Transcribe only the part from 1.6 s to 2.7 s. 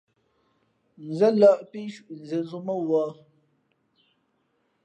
pí cwǐʼzēn zǒ